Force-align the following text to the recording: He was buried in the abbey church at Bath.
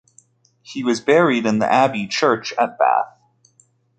He 0.63 0.83
was 0.83 0.99
buried 0.99 1.45
in 1.45 1.59
the 1.59 1.71
abbey 1.71 2.07
church 2.07 2.53
at 2.53 2.75
Bath. 2.79 3.13